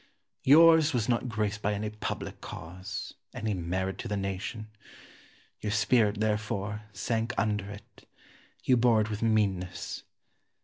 Yours 0.41 0.95
was 0.95 1.07
not 1.07 1.29
graced 1.29 1.61
by 1.61 1.75
any 1.75 1.91
public 1.91 2.41
cause, 2.41 3.13
any 3.35 3.53
merit 3.53 3.99
to 3.99 4.07
the 4.07 4.17
nation. 4.17 4.67
Your 5.59 5.71
spirit, 5.71 6.19
therefore, 6.19 6.85
sank 6.91 7.35
under 7.37 7.69
it; 7.69 8.07
you 8.63 8.77
bore 8.77 9.01
it 9.01 9.11
with 9.11 9.21
meanness. 9.21 10.01